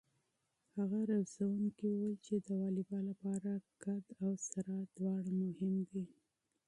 هغه 0.77 0.99
روزونکی 1.09 1.85
وویل 1.91 2.15
چې 2.25 2.35
د 2.45 2.47
واليبال 2.61 3.03
لپاره 3.11 3.51
قد 3.83 4.05
او 4.21 4.31
سرعت 4.49 4.87
دواړه 4.97 5.31
مهم 5.43 5.75
دي. 5.91 6.03